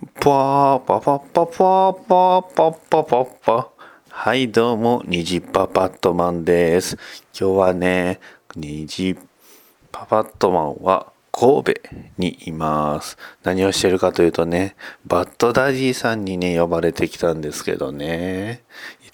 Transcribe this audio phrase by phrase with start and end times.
[0.00, 3.70] パーパパパパパパパパパ
[4.08, 6.96] はいどうも虹パパットマンです。
[7.38, 8.18] 今日はね
[8.56, 9.18] 虹
[9.92, 11.74] パパットマンは神戸
[12.16, 13.18] にいます。
[13.42, 14.74] 何をしてるかというとね
[15.04, 18.62] バッドダディさんにね呼ばれてきたんですけどね。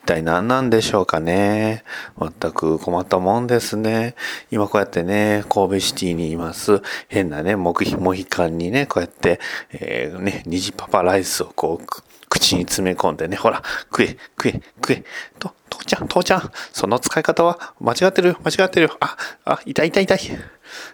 [0.06, 1.84] 体何なんでしょうかね
[2.18, 4.14] 全く困ったもんですね
[4.50, 9.40] 今こうやってね神戸シティにいます変なねモヒカンにねこうやって、
[9.72, 11.86] えー、ね虹パパライスをこう
[12.28, 15.04] 口に詰め込んでね、ほら、食え、食え、食え。
[15.38, 18.90] と、父ちゃん、父ちゃん、その使い方は間違ってる、間違ってる。
[19.00, 20.18] あ、あ、痛い痛い痛い。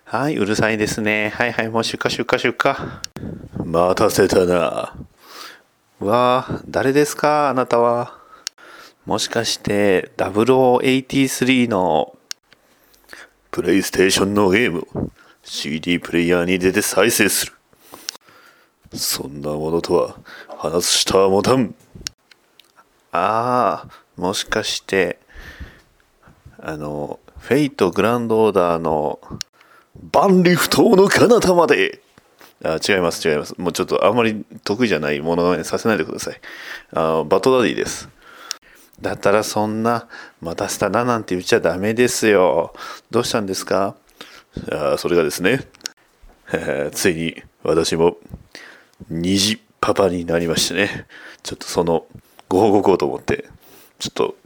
[0.05, 1.33] はい、うるさいですね。
[1.35, 3.66] はいはい、もう出荷出荷出荷。
[3.66, 4.95] 待たせたな。
[6.01, 8.22] うわあ、誰ですか、あなたは。
[9.05, 12.16] もしかして、0083の、
[13.51, 15.10] プレイステーションのゲームを
[15.43, 17.52] CD プレイヤーに出て再生する。
[18.95, 20.16] そんなものとは
[20.48, 21.74] 話すしたもたん。
[23.10, 25.18] ああ、もしかして、
[26.59, 29.18] あの、フェイトグランドオーダーの
[30.12, 32.01] 万里不倒の彼方まで。
[32.65, 33.55] あ違います、違います。
[33.59, 36.40] もうちょっとあんまり得意じゃないものねさせないでください。
[36.95, 38.09] あバトダディです。
[39.03, 40.09] だったらそんな、
[40.41, 42.73] またしたななんて言っちゃダメですよ。
[43.11, 43.97] どうしたんですか？
[44.71, 45.67] あそれがですね、
[46.93, 48.17] ついに私も
[49.11, 51.07] 虹パパになりましてね、
[51.43, 52.07] ちょっとその
[52.49, 53.49] ご報告をと思って、
[53.99, 54.37] ちょっと、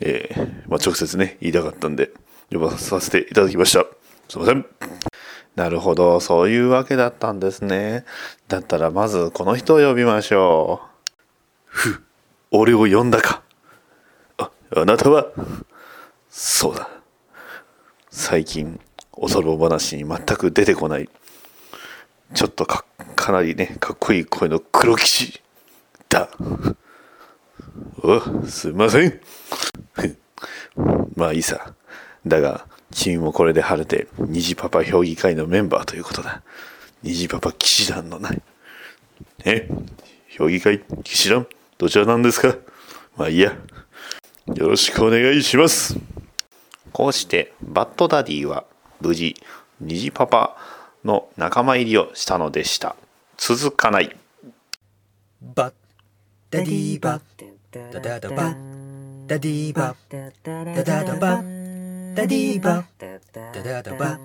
[0.00, 2.10] えー、まあ、直接ね、言いたかったんで、
[2.50, 3.86] 呼ばさせていただきました。
[4.28, 4.66] すいません。
[5.56, 8.04] なるほど、そういうわけだったんですね。
[8.48, 10.88] だったらまずこの人を呼びましょう。
[11.64, 12.02] ふ、
[12.50, 13.41] 俺を呼んだか。
[14.74, 15.26] あ、なたは
[16.30, 16.88] そうだ。
[18.10, 18.80] 最近、
[19.12, 21.08] おそろ話に全く出てこない。
[22.34, 22.84] ちょっとか
[23.14, 25.42] かなりねかっこいい声の黒騎士。
[26.08, 26.30] だ。
[28.02, 29.20] おすいません。
[31.16, 31.74] まあいいさ。
[32.26, 36.42] だが君もこれで晴れて虹パパ評議会のメンバーということだ。
[37.02, 38.42] 虹パパ騎士団のない。
[39.44, 39.68] え？
[40.28, 40.80] 評議会？
[41.04, 41.46] 騎士団？
[41.76, 42.56] どちらなんですか？
[43.16, 43.54] まあいいや。
[44.46, 45.96] よろしくお願いします。
[46.92, 48.64] こうしてバッドダディは
[49.00, 49.36] 無事
[49.80, 50.56] 虹パパ
[51.04, 52.96] の仲間入りをしたのでした。
[53.36, 54.16] 続かない。
[55.40, 55.74] バッ
[56.50, 57.20] ダディバ
[57.70, 58.54] ダダダバ
[59.26, 60.30] ダディバダ
[60.84, 61.36] ダダバ
[62.14, 63.18] ダディバダ
[63.62, 64.18] ダダバ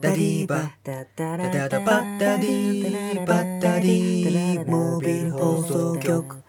[0.00, 6.39] ダディバダダダバダディバダディモビル放送局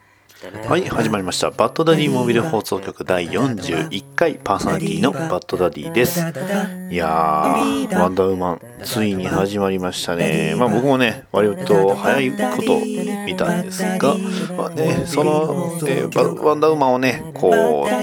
[0.42, 1.52] はい始まりました。
[1.52, 6.20] バットダディモビル放送局第41回パーソナリティのバットダディです。
[6.20, 10.56] いやーワンダーウーマンついに始まりましたね。
[10.58, 14.16] まあ僕もね割と早いこと見たんですが、
[14.58, 17.94] まあね、その、えー、ワンダーウーマンをねこうテ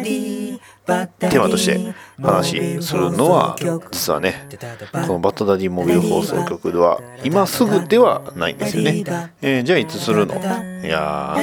[0.86, 3.56] ーマとして話するのは
[3.90, 4.48] 実はね
[4.92, 9.04] このバットダディモビル放送局では今すぐではないんですよね、
[9.40, 10.34] えー、じゃあいつするの？
[10.84, 11.36] いや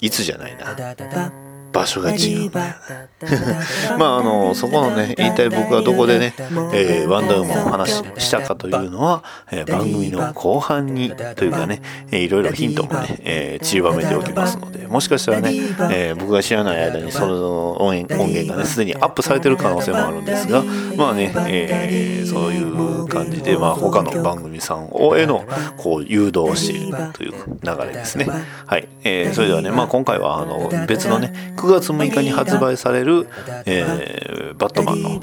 [0.00, 1.45] いつじゃないな。
[1.72, 2.50] 場所が違う
[3.98, 6.34] まああのそこのね 言いたい僕はどこでね、
[6.72, 15.52] えー、ワンダーウーマンを話したかというのは、えー、番組の後半にというかね、えー、いろいろヒントもね、えー、散りばめておきますのでもしかしたらね、
[15.90, 20.62] えー、僕が知らない間にその音源音源がねすでにアップされてる可能性もあるんですが
[20.96, 25.44] まあね、えー、そういう感じで、まあ、他の番組さんへの
[25.76, 27.32] こう誘導しているという
[27.62, 28.26] 流れですね。
[28.66, 33.26] はい、えー、それではね、まあ、今回はあの別のね9月6日に発売される、
[33.66, 35.20] えー、バットマンの、ね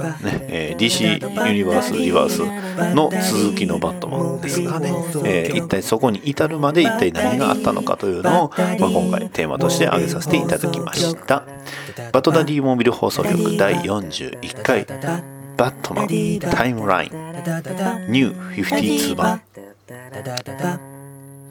[0.50, 2.40] えー、DC ユニバースリバース
[2.94, 4.90] の続きのバットマンですがね、
[5.26, 11.46] えー、一体そこに至るまで一体何があったのかというのを、まあ、今回テーマとして挙げさせていただきました。
[12.12, 14.86] バトダディモビル放送局第41回
[15.56, 17.09] バットマンタイムライン
[18.12, 19.42] ニュー52番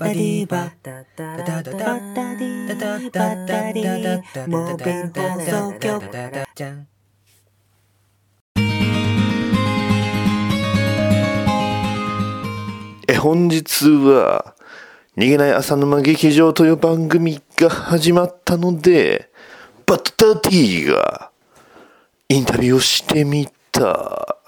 [0.03, 6.03] バディババタダダディバタディモビル放送局
[6.57, 6.89] じゃん
[13.07, 14.57] え本日は
[15.17, 19.31] 逃げない朝沼劇場という番組が始まったので
[19.87, 21.31] バッタティが
[22.29, 24.42] インタビューをしてみた。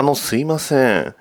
[0.00, 1.14] あのすいません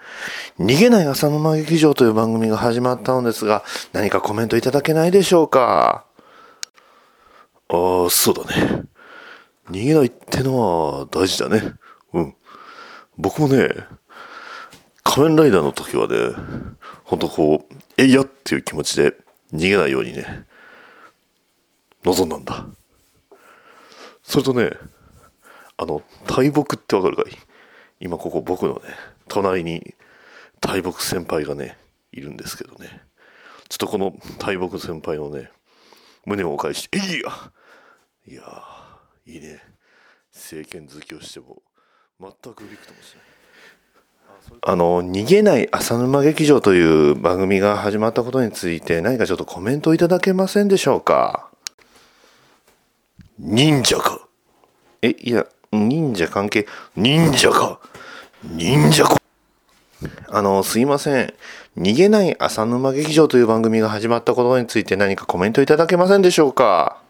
[0.59, 6.05] 逃げない浅沼劇場という番組が始まったのですが、何かコメントいただけないでしょうか？
[7.69, 8.83] ああ、そうだね。
[9.71, 11.73] 逃げないってのは大事だね。
[12.13, 12.35] うん。
[13.17, 13.69] 僕もね、
[15.03, 16.15] 仮面ライダーの時はね、
[17.03, 19.15] ほんとこう、えいやっていう気持ちで
[19.53, 20.45] 逃げないようにね
[22.03, 22.67] 望んだんだ
[24.21, 24.69] それとね
[25.77, 27.33] あの大木ってわかるかい？
[27.99, 28.81] 今ここ僕のね
[29.27, 29.95] 隣に
[30.61, 31.77] 大木先輩がね
[32.11, 33.01] いるんですけどね。
[33.69, 35.51] ちょっとこの大木先輩のね
[36.25, 37.31] 胸をお返し「えいや!」
[38.27, 38.43] いや
[39.25, 39.61] いいね。
[40.33, 41.61] 政権好きをしても
[42.19, 43.23] 全くびくともしない。
[44.61, 51.49] あの逃げない浅沼劇場という番組が始まったことについて何かちょっとコメントいただけませんでしょうか？
[53.39, 54.27] 忍者か。
[55.01, 56.65] えいや忍者関係。
[56.95, 57.79] 忍者か。
[58.43, 59.21] 忍者か
[60.29, 61.33] あのすいません。
[61.77, 67.01] 逃げない浅沼劇場という番組が始まったことについて何かコメントいただけませんでしょうか？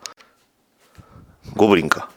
[1.56, 2.10] ゴブリンか。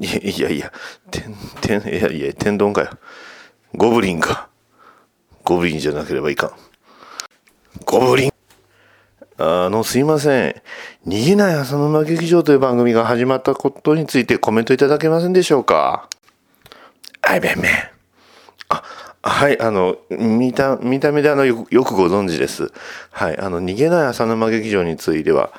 [0.00, 0.72] いやいやいや
[1.10, 2.90] 天天いやいや天丼かよ。
[3.74, 4.48] ゴブリンか。
[5.44, 6.52] ゴブリンじゃなければいかん。
[7.84, 8.37] ゴブリン。
[9.40, 10.62] あの、すいません。
[11.06, 16.08] 逃げない浅沼劇場という番組が始まったことについてコメントいただけませんでしょうか？
[17.22, 17.72] あいべんめん。
[18.68, 18.82] あ、
[19.22, 22.72] はい、あの、見た、見た目であのよ、よくご存知です。
[23.12, 25.52] はい、あの、逃げない浅沼劇場については、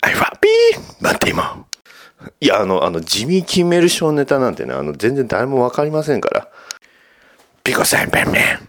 [0.00, 1.64] あいわぴー待って今。
[2.40, 6.48] いや、あの、あの、地味キメルショーネタなんてね、あの、全然誰もわかりませんから。
[7.62, 8.68] ピコさんペンペン。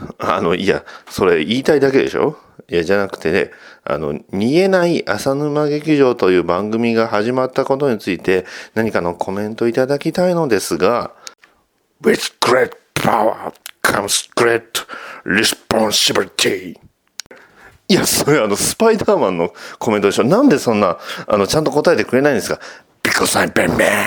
[0.18, 2.36] あの、いや、それ言いたいだけでしょ？
[2.68, 3.50] いや、じゃなくてね、
[3.84, 11.10] あの、逃げない浅沼劇場という番組が始まったことについて何かのコメントいただきたいのですが、
[12.02, 13.52] With great power
[13.82, 14.62] comes great
[15.24, 16.76] responsibility.
[17.88, 20.24] いや、それあの、スパイダーマンのコメントでしょ？
[20.24, 22.60] なんでそんな、あの、ちゃんと答えてくれないんですか
[23.02, 24.06] ?Because I'm Batman!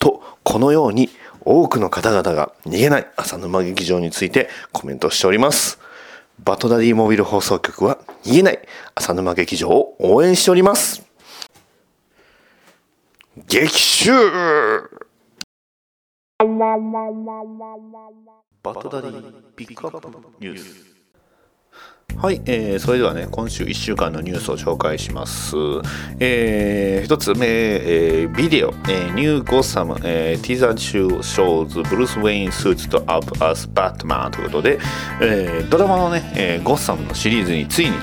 [0.00, 1.08] と、このように、
[1.44, 5.78] 多くの方々が逃げない浅沼劇場についてコメントしております。
[6.42, 8.58] バトダディモビル放送局は逃げない
[8.94, 11.02] 浅沼劇場を応援しております。
[13.46, 14.10] 激臭
[18.62, 20.08] バットダディピックアップ
[20.40, 20.93] ニュース
[22.16, 25.56] はい、えー、それではね、今週1週間のニュースを紹介します。
[26.18, 34.78] えー、一つ目、えー、 Video、えー、 New Gotham、えー、 Teaser 中 Shows、Bruce Wayne Suited Up As Batman ということで、
[35.20, 37.96] えー、ドラマのね、えー、ゴッサムのシリーズについにね、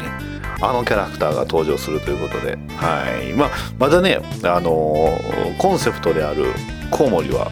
[0.61, 3.33] あのキャラクターが登場するということで、はい。
[3.33, 3.49] まあ、
[3.79, 6.45] まだね、あのー、コンセプトである
[6.91, 7.51] コウモリは、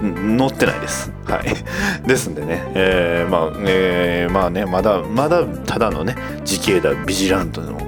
[0.00, 1.12] 載ってないです。
[1.24, 1.44] はい。
[2.06, 7.78] ですんでね、えー、まあ、えー、まあね、まだ、まだただのね、時系だ、ビジラントの、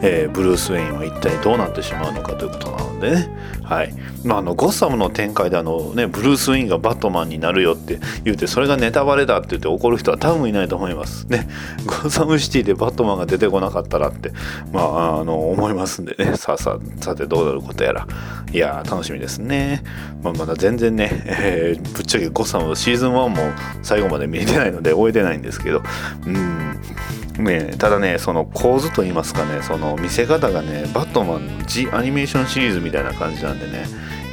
[0.00, 3.28] えー、ブルース・ウェインは一体どうなってしまうのかということなのでね、
[3.68, 3.92] はい。
[4.24, 11.26] まあ、あの、ゴッサムの展開であのね、ブルース・ウェインがバットマンになるよって言うて、それがネタバレだって言って怒る人は多分いないと思います。
[11.26, 11.46] ね、
[11.84, 14.32] ゴッサムシティでバットマンが出てこなかったらって、
[14.72, 18.06] まあ、あの、思いますんでね、さあさあ、さてどうなることやら。
[18.50, 19.82] いや楽しみですね。
[20.22, 23.36] まあ、まだ全然ね、えー、ぶっちゃけゴッサムシーズン1も
[23.82, 25.82] 最後まで見れてないので終えてないんですけど、
[26.26, 33.86] うん、ね、ただねその構図といいますかねその見せ方がねバットマン G アニメーションシリーズみたいな感じなんででね。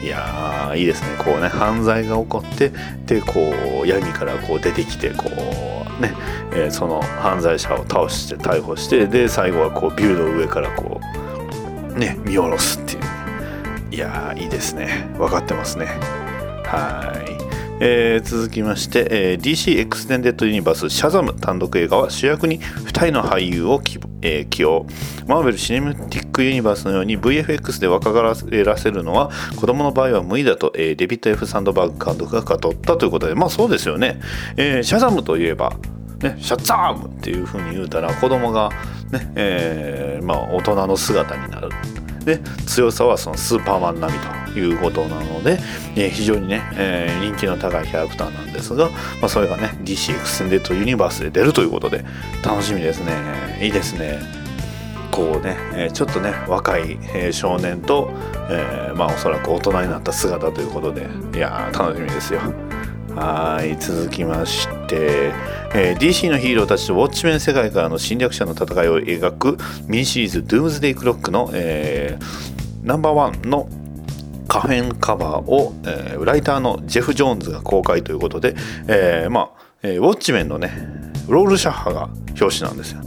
[0.04, 1.16] いやーいいですね。
[1.18, 2.72] こうね犯罪が起こって
[3.06, 6.14] でこう闇からこう出てきてこうね、
[6.54, 11.02] えー、その犯罪者を倒して逮捕してで最後はこうビルの上からこ
[11.96, 13.02] うね見下ろすっていう。
[13.92, 15.10] いやーいいですね。
[15.18, 15.86] 分かってますね。
[16.66, 17.45] はい。
[17.80, 24.86] えー、続きまして、えー、DC エクステンデッドユニバースシャザム単独映画は主役に2人の俳優を起,、えー、起用。
[25.28, 34.22] マーベル・シネマティック・ユニバースのように VFX で若返らせるのは子供の場合は無理だと、えー、デビッド・ F・ サンドバーグ監督が語ったということでまあそうですよね、
[34.56, 35.76] えー、シャザムといえば
[36.22, 38.70] ね、シャッザームっていう風に言うたら子供が
[39.12, 41.70] ね、えー、まあ大人の姿になる。
[42.26, 44.20] で強さはそのスーパーマン並み
[44.54, 45.60] ということなので、
[45.96, 48.90] えー、非常にね、えー、人気の高いキャラクターなんですが、
[49.22, 52.04] まあ、それがね DC エクステンデッドユニバースで出るということで
[52.44, 53.60] 楽しみですね。
[53.62, 54.20] いいですね。
[55.12, 58.12] こうね、えー、ちょっとね若い、えー、少年と、
[58.50, 62.42] えー、まあおそらく大人になった姿ということでいや楽しみですよ。
[63.16, 65.32] はい続きまして、
[65.74, 69.58] えー、DC のヒーローたちとウォッチメン世界からの侵略者の戦いを描く
[69.88, 73.70] ミニシリーズ「ドゥームズデイ・クロックの」えー、ナンバーワンの
[74.50, 78.54] 可変カバーを、えー、ライターのジェフ・ジョーンズが公開ということで、
[78.88, 79.50] えー、まあ、
[79.82, 80.74] えー、ウォッチメンのね
[81.30, 83.02] ロールシャッハが表紙なんですよ。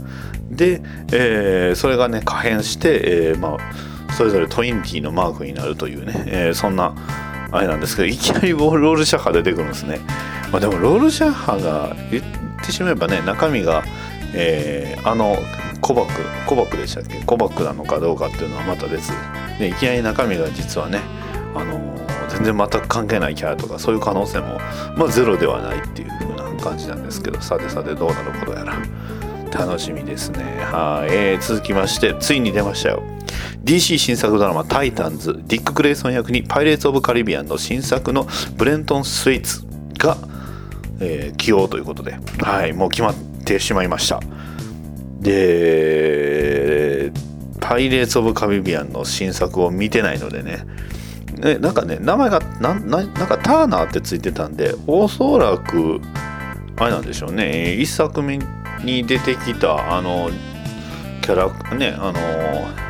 [0.49, 0.81] で、
[1.13, 6.95] えー、それがね可変して、えー、まあそれぞれトインティーのマークになるというね、えー、そんな
[7.51, 9.99] あれなんですけどいきなりロールシャッハ出てくるんですね。
[10.51, 12.23] まあ、でもロールシャッハが言っ
[12.63, 13.83] てしまえばね中身が、
[14.33, 15.37] えー、あの
[15.81, 16.11] コバク
[16.47, 17.23] コバクでしたっけ？
[17.25, 19.11] コバクなのかどうかっていうのはまた別。
[19.57, 20.99] でいきなり中身が実はね
[21.55, 21.97] あの
[22.29, 24.59] 全然全く関係ないキャラとかそういう可能性も、
[24.95, 28.77] まあ、ゼロではないっていう風な感じなんですけどさてさてどうなることやら。
[29.51, 30.43] 楽しみですね。
[30.71, 33.03] はい、えー、続きましてついに出ましたよ。
[33.63, 39.65] DC 新作ドラマ「タイタンズ」ディック・クレイソン役に「パイレーツ・オブ・カリビアン」の新作のブレントン・スイーツ
[39.97, 40.17] が、
[40.99, 42.17] えー、起用ということで。
[42.41, 42.73] はい。
[42.73, 44.19] もう決まってしまいました。
[45.19, 47.11] で
[47.59, 50.65] パイレーツ・オブ・カリビアンの新作を見てないのでね。
[51.37, 56.01] ねなんかね名前がなななんかターナーってついてたんでおそらく
[56.77, 57.73] あれなんでしょうね。
[57.73, 58.39] 一作目
[58.83, 60.29] に出てきたあの
[61.21, 62.19] キャラねあの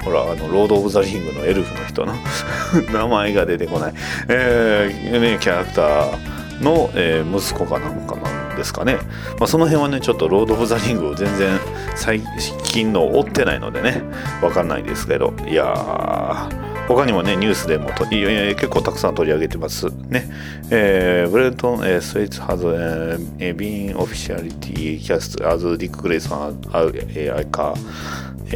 [0.03, 2.13] ほらあのロード・オブ・ザ・リングのエルフの人の
[2.93, 3.93] 名前が出てこない、
[4.29, 8.97] えーね、キャラクターの、えー、息子かなんかなんですかね、
[9.39, 11.59] まあ、その辺はねちょっとロード・オブ・ザ・リングを全然
[11.95, 12.21] 最
[12.63, 14.03] 近の追ってないのでね
[14.41, 15.33] わかんないですけど。
[15.47, 20.27] いやー他にもね、ニュースでもといや結構たくさん取り上げてますね。
[20.71, 22.65] えー、 Brenton、えー、 Thwaites Has、
[23.37, 27.75] えー、 Been Officially Cast、As、Dick Grayson、aka、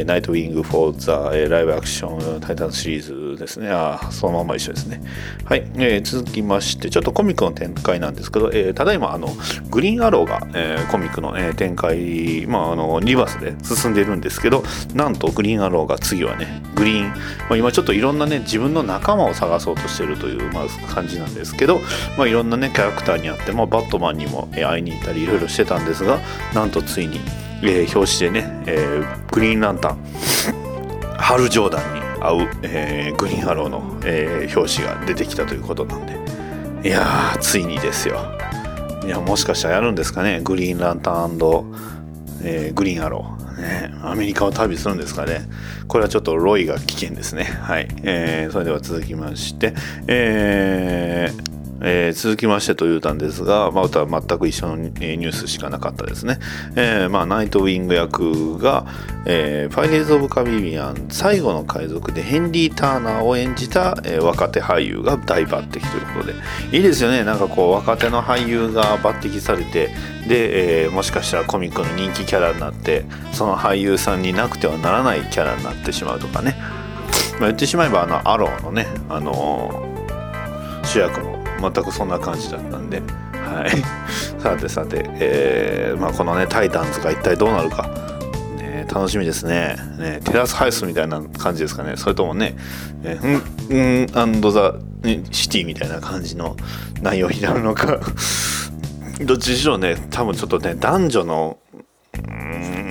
[0.02, 3.68] Nightwing For The Live-Action Titans Series ですね。
[3.70, 5.00] あそのまま一緒ですね。
[5.44, 9.28] はい、えー、続きまして、ちょっとコミックの展開なんですけど、えー、ただいまあの
[9.70, 17.16] グリーンアローが、えー、コミックの、えー、展開、まあ、あのリバースで進んでいるんですけど、なんとグリーンアローが次はね、グリーン、ま
[17.50, 21.80] あ、今ちょっといろんなね、自分の仲間を探そうとしてるという、まあ、感じなんですけど、
[22.16, 26.20] まあ、いろんなね、キャラクターにあって、まあ、バットマンにも会いに行ったり、いろいろしてたんですが、
[26.54, 27.20] なんとついに、
[27.62, 29.98] えー、表紙でね、えー、グリーンランタン
[31.16, 36.14] ハル・ジョーダンに会う、えー、グリーンアローの、えー、表紙が出てきたということなんで。
[36.84, 38.18] いやーついにですよ。
[39.04, 40.40] いやもしかしたらやるんですかね。
[40.42, 41.38] グリーンランタン
[42.42, 45.48] えー、グリーンアロー、ね、アメリカを旅するんですかね。
[45.88, 47.44] これはちょっとロイが危険ですね。
[47.44, 49.72] はい、えー、それでは続きまして、
[52.14, 56.38] 続きましてと言うたんですが、まあ、歌は全く一緒のニュースしかなかったですね。
[56.76, 58.86] えー、まあ、ナイトウィング役が、
[59.26, 65.82] えー、パイレーズ・オブ・カビビアン最後の海賊でヘンリー・ターナーを演じた、え、若手俳優が大抜擢という
[66.14, 66.34] ことで、
[66.72, 67.24] いいですよね。
[67.24, 69.90] なんかこう、若手の俳優が抜擢されて、
[70.28, 76.56] で、え、もしかしたらコミックの人気キャラになって、その俳優さんになくてはならないキャラになってしまうとかね。
[77.38, 79.90] まあ、言ってしまえば、あの、アローのね、あの
[80.84, 83.70] 主役も全くそんな感じだったんで、はい、
[84.40, 87.88] さてさて、えーまあ、このね「タイタンズ」が一体どうなるか、
[88.58, 89.76] ね、楽しみですね。
[89.98, 91.94] ねテラスハウスみたいな感じですかね。
[91.96, 92.56] それともね
[93.04, 94.74] 「えー、んんアンザ・
[95.30, 96.56] シティ」みたいな感じの
[97.02, 98.00] 内容になるのか。
[99.20, 99.96] どっちにしろね。
[100.10, 101.58] 多分ちょっとね男女の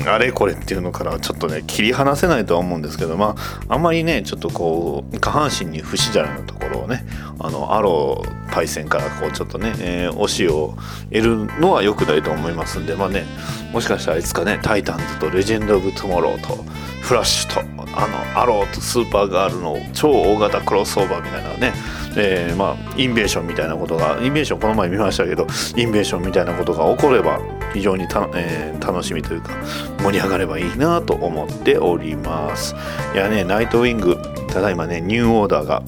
[0.07, 3.36] あれこれっていうのからちょっとね切り離せないとは思うんですけどま
[3.67, 7.05] ああんまりねちょっとこう下半身に不自然なところをね
[7.39, 10.75] あのアロー対戦からこうちょっとね、えー、推しを
[11.12, 13.25] 得るのは良くないと思いますんでまあね
[13.72, 16.63] もしかしたらいつかねタイタンズとレジェンド・オブ・トゥモローと
[17.01, 21.73] フラッシュとあのアローとスーパーガールの超大型クロスオーバーみたいなね
[22.15, 27.39] えー、まあインベーションみたいなことがインベーションこの前見ましたけどインベーションみたいなことが起これば
[27.73, 29.51] 非常にた、えー、楽しみというか
[30.00, 32.75] 盛り上がればいいなと思っております
[33.13, 35.83] いやねナイトウィングただいまねニューオーダーが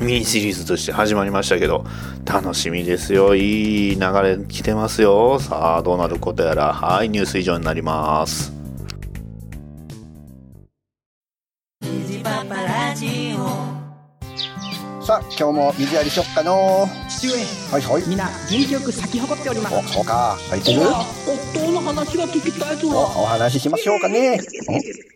[0.00, 1.84] ミニシリーズとして始まりましたけど
[2.24, 8.53] 楽しみですよいい流れ来てますよさあどうなることやらはいニュース以上になります
[15.30, 16.86] 今日も水やりしよっかの。
[17.08, 17.34] 父上。
[17.72, 18.08] はいはい。
[18.08, 19.74] みんな元気よく咲き誇っております。
[19.74, 20.36] おそうか。
[20.50, 20.86] 咲いてる？
[20.86, 24.38] 夫の話が聞きたいぞおお話ししましょうかね。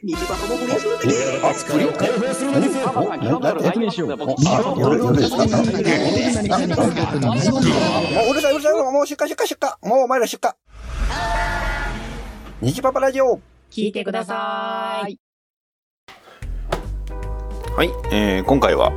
[0.03, 4.17] 水箱も不倫するんですあ不倫パパさん今日から来年しようあ
[4.79, 5.53] 夜夜ですかもうう
[8.35, 10.51] るさいうるさいもう出荷出荷出荷もうお前ら出荷
[12.63, 15.19] 虹パパラジオ聞いてください
[17.77, 18.93] はい、えー、今回は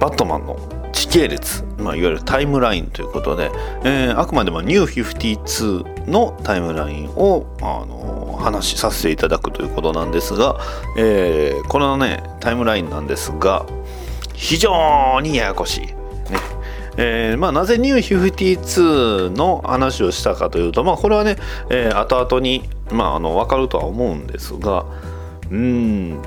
[0.00, 0.58] バットマンの
[0.92, 3.50] 時系列、まあ、いわゆるタイムラインということで、
[3.84, 10.58] えー、あくまでもニュー52のタイムラインを、あの話しさせていただくということなんですが、
[10.96, 13.66] えー、このねタイムラインなんですが
[14.34, 15.80] 非常にややこしい。
[15.82, 15.94] ね
[16.96, 21.36] えーまあ、なぜニュー52の話をしたかというと、まあ、これはね、
[21.70, 24.84] えー、後々に、まあ、あの分かるとは思うんですが
[25.50, 26.20] うん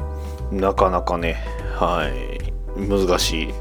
[0.51, 1.44] なかなかね
[1.75, 2.43] はい
[2.77, 3.53] 難しい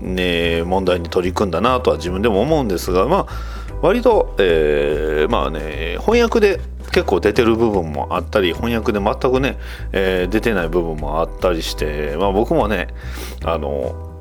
[0.00, 6.60] ね、問題に取り組んだなとは自分でも思うんですが、まあ、割と、えー、まあね翻訳で
[6.92, 9.58] 結構出てる部分もあったり翻訳で全くね、
[9.92, 12.88] えー、出てない部分もあったりして、まあ、僕もね
[13.44, 14.13] あの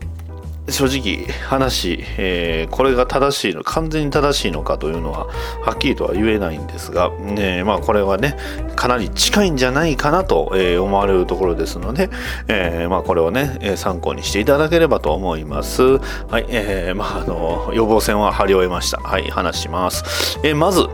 [0.69, 5.27] 正直話、えー、これが正しいの完全に正しいのかというのは
[5.61, 8.37] はっきりとは言えないんですが、ねまあ、これはね
[8.75, 12.09] かなり近いんじゃないかなと、えー、思われるところですので、
[12.47, 15.83] え、まあ、これをね参考にしていただければと思います。
[15.83, 18.99] はい、えー、まあ、あの予防線は張り終えました。
[18.99, 20.39] はい、話します。
[20.43, 20.87] えまず、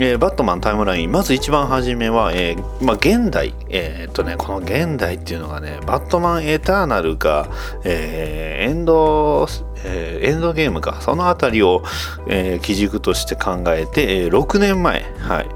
[0.00, 7.48] えバットマンタイムラインまず一番初めは、えまあ、現代、えっとねこの現代っていうのがねバットマンエターナルが、
[7.84, 9.46] えエンド
[9.84, 11.82] えー、エンドゲームか、そのあたりを、
[12.26, 15.46] えー、基軸として考えて、えー、6年前、はい。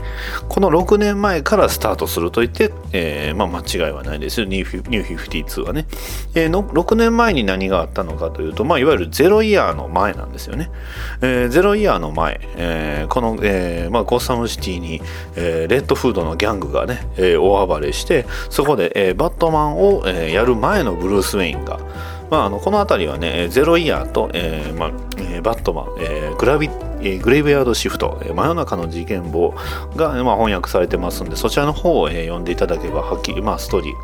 [0.48, 4.46] この6年前からスタートすると言って、えー、まあ間違いはないですよ。
[4.46, 5.86] ニュー52はね。
[6.34, 10.70] えー、の6年前に何があったのかというと、まあいわゆるゼロイヤーの前なんですよね。
[11.20, 15.00] えー、ゼロイヤーの前、えー、この、えー、まあゴッサムシティに、
[15.36, 21.78] えー、レッドフードのギャングがね、えー、大暴れして、そこで、えー、バットマンを、えー、やる前のブルース・ウェインが、
[22.30, 26.68] まあ、あのこの辺りはね、ゼロイヤーと、えーまあえー、バットマン、えー、グラビ
[27.00, 29.54] えー、グレイブヤードシフト、えー、真夜中の事件簿
[29.96, 33.94] が、まあ、翻訳されてますんで、そちらの方を、えー、読んでいただければ、はっきり、まあ、ストーリー、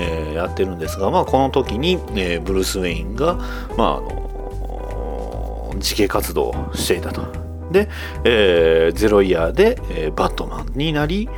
[0.00, 3.34] えー、やってるんですが、まあ、この時に、えー、ブルース・ウェインが、
[3.76, 7.22] まあ、あの自警活動をしていたと。
[7.70, 7.88] で、
[8.24, 11.28] えー、ゼロイヤーで、えー、バットマンになり、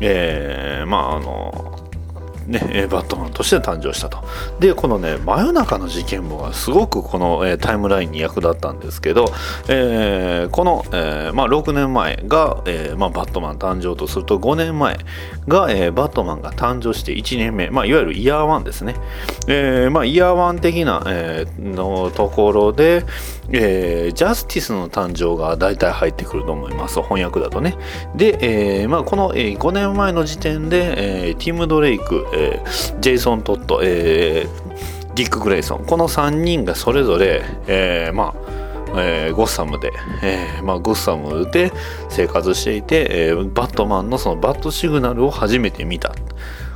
[0.00, 1.79] えー、まあ、あの
[2.46, 4.24] ね、バットマンとして誕生したと。
[4.58, 9.32] で、このね、真夜中の事件簿がすごくこの、えー、タイムラインに役立ったんですけど、
[9.68, 14.98] えー、この、えー、まあ、6年前が、えまあ、バットマン誕生とすると、5年前
[15.48, 18.96] が、えバットマンが誕生して1年目、まあ、いわゆるイヤーワンですね。
[19.46, 23.04] えまあ、イヤーワン的な、えのところで、
[23.52, 27.00] えジャスティスの誕生が大体入ってくると思います。
[27.02, 27.76] 翻訳だとね。
[28.14, 32.62] で、えまあ、この、え5年前の時点で、えティム・ドレイク、え、
[33.00, 34.46] ジェイソン・トット、え、
[35.14, 38.60] ディック・グレイソンこの3人がそれぞれ、え、まあ
[38.96, 41.72] えー、ゴッサムで、えーまあ、ゴッサムで
[42.08, 46.14] 生活していて、えー、バットマンのそのバットシグナルを初めて見た。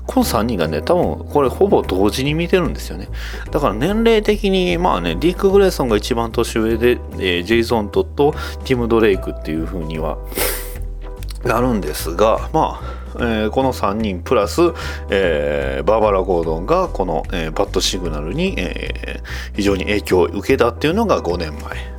[0.06, 3.08] この3人がね、多分これほぼ同時に見てるんですよね。
[3.50, 10.18] だから年齢的に、まあね、ディック・グレイソンが一番年上で、えー、ジェイソン・トット、ティム・ドレイクっていう風には
[11.44, 14.60] なるんですが、まあ、えー、この3人プラス、
[15.10, 19.22] えー、バーバラ・ゴードンがこの、えー、バッドシグナルに、え
[19.54, 21.93] 非常に影響を受けたっていうのが5年前。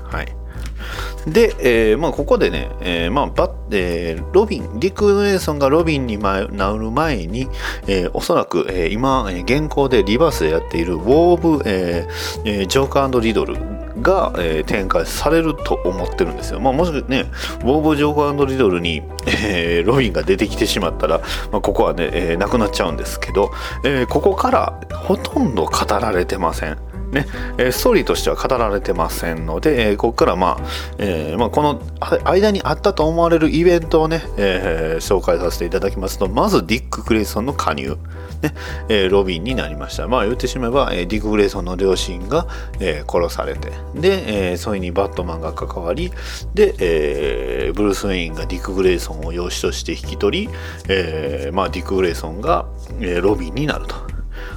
[1.27, 7.47] で、えー、まあ、ここでね、えー、まあ、バッ、えー、ロビン、ディック・ネーソンがロビンになる前に、
[7.87, 13.55] えー、おそらく、えー、今、現行でリバースでやっているウォーブ、えー、ジョーカーリドル
[14.01, 16.59] が、えー、展開されると思ってるんですよ。
[16.59, 17.25] まあ、もしね、
[17.61, 23.51] ウォーブ・ジョーカーリドルに、えー、ロビンが出てきてしまったら、まあ、ここはね、えー、なくなっちゃうんですけど、
[23.83, 26.94] えー、ここからほとんど語られてません。
[27.15, 27.25] ね、
[27.71, 31.81] ストーリーとしては語られてませんので、ここからまあ、えー、まあ、この
[32.25, 37.97] 間にあったと思われるイベントをね、えー、紹介させていただきますと、まずディック・クレイソンの加入、
[38.41, 38.53] ね
[38.89, 40.07] えー、ロビンになりました。
[40.07, 42.47] まあ言ってしまえば、えディック・グレイソンの両親が、
[42.81, 46.11] え殺されて、で、えそれにバットマンが関わり、
[46.53, 50.49] で、えブルース・ウェインがディック・グレイソンを養子として引き取り、
[50.89, 52.65] えまあ、ディック・グレイソンが、
[52.99, 54.14] えロビンになると。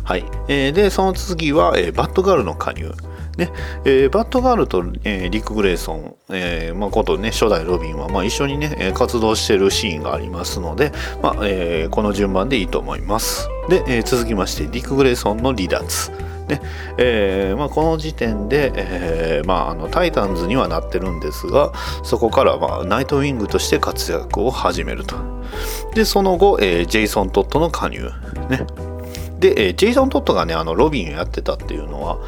[0.09, 0.25] はい。
[0.49, 2.95] えー、で、その次は、えー、バッドガールの加入。
[3.37, 3.53] ね
[3.85, 10.93] えー、バッドガールと、えー、リック・グレイソン、えーまあ、ことね、初代ロビンは、まあ、一緒にね、活動しているシーンがありますので、
[11.23, 13.51] まあえー、この順番でいいと思います。
[13.69, 16.11] で、えー、続きまして、リック・グレイソンの離脱。
[16.49, 16.63] ね
[16.97, 25.17] えーまあ、この時点で、えーまあ、あのタイタンズにはなってるんですがそこから、まあ、ナイトウィングとして活躍を始めると
[25.95, 28.11] でその後、えー、ジェイソン・トットの加入、
[28.49, 28.67] ね、
[29.39, 32.19] で、えジェイソン・トットがね、あの、ロビンをやってたっていうのは、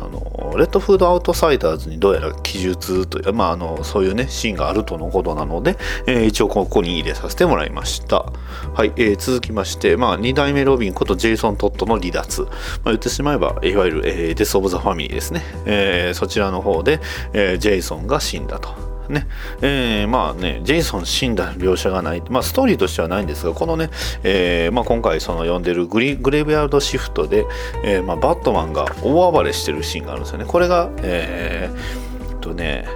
[0.00, 5.76] あの、レッドフードアウトサイダーズにどうやら記述という、まあ、あの、そういうね、シーンがあるとのことなので、
[6.06, 8.32] えー、一応ここに入れさせてもらいました。
[8.74, 12.42] はい、えー、続きまして、まあ、2代目ロビンことジェイソン・トットの離脱。
[12.42, 12.50] まあ、
[12.86, 15.42] 言ってしまえば、いわゆる、えー、デス・オブ・ザ・ファミリーですね。
[15.66, 17.00] えー、そちらの方で、
[17.32, 18.87] えー、ジェイソンが死んだと。
[19.08, 19.26] ね、
[19.62, 23.90] えー、まあね、ジェイソン死んだ描写がない、まあストーリーとしてはないんですが、このね、
[24.22, 27.46] えー、まあ今回その読んでるグリグレーブヤードシフトで、
[27.84, 30.44] えー、まあバットマンが大暴れしてるシーンがあるんですよね。
[30.44, 32.86] これが、えー、とね、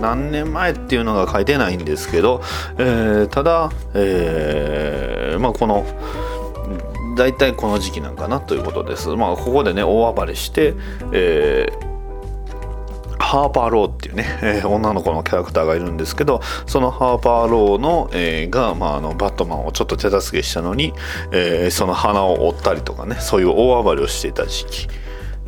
[0.00, 2.42] 何年前っていうのが書いてないんですけど、
[2.78, 5.86] えー、ただ、えー、まあこの、
[7.16, 9.08] 大体この時期なんかなということです。
[9.10, 10.74] まあここでね、大暴れして、
[11.12, 11.91] えー
[13.32, 20.92] ハーパー・ローっていうね、えー女の子のキャラクターがいるんですけどそのハーパー・ローの、えーが、まあ、あのバットマンをちょっと手助けしたのに、
[21.32, 24.88] えーその鼻を折ったりとかねそういう大暴れをしていた時期。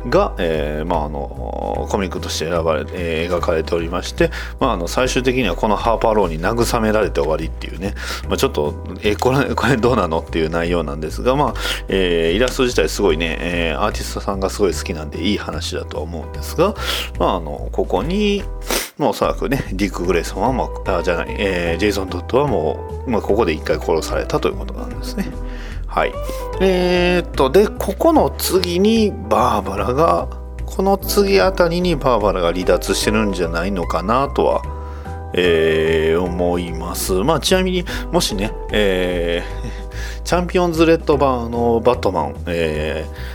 [0.09, 7.95] が、えーまあ、あのコミックとして選ばれ、えー描かれておりまして、まあ、あの最終的にはこのハーパーローに慰められて終わりっていうね、
[8.27, 11.53] まあ、ちょっと、えーこれこれどうなのっていう内容なんですが、まあ
[11.87, 16.75] えーイラスト自体すごいね、えーアーティストさんがすごい好きなんでいい話だと思うんですが、
[17.19, 18.43] まあ、あのここに、
[18.97, 25.25] まあ、おそらくねディック・グレイソンは、まあ、あじゃない、えージェイソン・トットはもう、まあ、ここで一回殺されたということなんですね。
[25.95, 26.13] はい。
[26.59, 30.27] えー、っと、で、ここの次にバーバラが、
[30.65, 34.61] この次あたりにバーバラが離脱してるんじゃないのかなとは、
[35.33, 37.13] えー思います。
[37.13, 43.34] まあ、ちなみにもしね、えー チャンピオンズレッドバーのバットマン、えー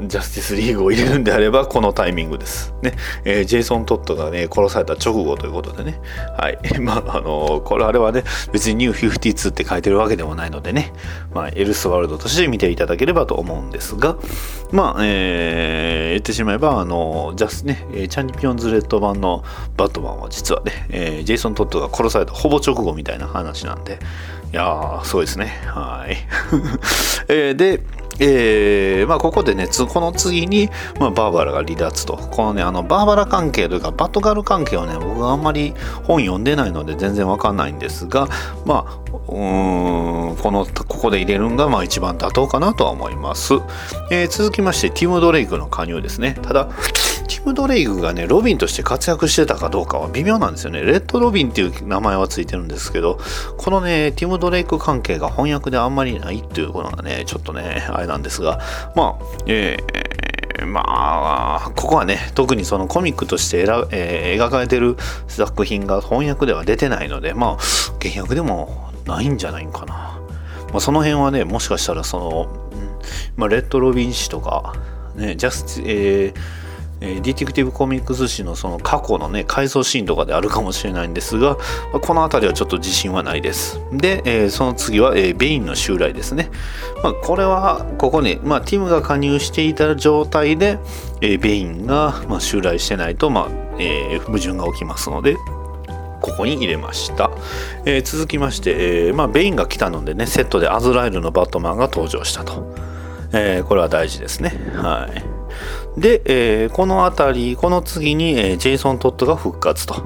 [0.00, 2.72] ジャスティスリーグを入れるんであればこのタイミングです。
[2.82, 2.94] ね。
[3.24, 6.00] えージェイソン・トットがね、殺された直後ということでね。
[6.38, 6.58] はい。
[6.80, 10.92] まあ、あのこれあれはね、別にニュー52って書いてるわけでもないのでね、
[11.34, 14.16] まあ、エルスワールドとして見ていただければと思うんですが、
[14.70, 19.44] まあ、えー言ってしまえば、あのジャスね、チャンピオンズレッド版の
[19.76, 23.98] バットマンは実はね、えージェイソン・トットが殺されたほぼ直後みたいな話なんで、
[24.52, 25.60] いやー、すごいですね。
[25.66, 26.16] はい。
[27.28, 27.82] えーで、
[28.20, 32.16] えーまあ、ここでね、この次に、まあ、バーバラが離脱と。
[32.16, 38.28] このね、あの、バーバラ関係というか、バトガル関係はね、僕はあんまり本読んでないので全然わかんないんですが、
[38.64, 43.54] まあ、うーん、この、ここで入れるのが、まあ、一番妥当かなとは思います。
[44.10, 46.38] えー続きまして、ティム・ドレイクの加入ですね。
[46.42, 46.66] ただ、
[47.28, 50.82] ティム・ドレイクがね、ロビンとして活躍してたかどうかは微妙なんですよね。
[50.82, 53.18] レッド・ロビンっていう名前はついてるんですけど、
[53.56, 58.60] このね、ティム・ドレイク関係が翻訳であんまりないっていうことがね、ちょっとね、あれなんですが、
[58.94, 60.08] まあ、えー
[60.66, 60.82] ま
[61.66, 64.96] あ、ここはね、特にそのコミックとして選、えー描かれてる
[65.28, 67.58] 作品が翻訳では出てないので、まあ、
[68.02, 69.94] 原訳でもないんじゃないんかな。
[70.70, 72.46] まあ、その辺はね、もしかしたらその、
[73.36, 74.74] まあ、レッド・ロビン氏とか、
[75.16, 76.34] ね、ジャス、えー
[77.00, 81.56] ディティクティブコミックス誌のその過去のね回想シーンとかであるかもしれないんですが、
[82.02, 86.50] この辺りはちょっと自信はないですで、えーその次は、えーベインの襲来ですね、
[87.04, 90.80] まあ、これはここに、まあ、ティムが加入していた状態で、
[91.20, 95.36] えーベインが、まあ、襲来してないと、まあえー矛盾が起きますので
[96.20, 97.30] ここに入れました、
[97.84, 102.74] えー続きまして、えーまあ、ベインが来たのでねセットでアズラエルのバットマンが登場したと、
[103.32, 104.50] えーこれは大事ですね。
[104.74, 105.08] は
[105.96, 106.00] い。
[106.00, 110.04] で、えこの辺りこの次に、えジェイソン・トットが復活と。